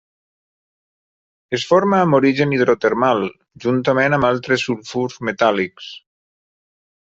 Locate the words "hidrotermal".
2.57-3.23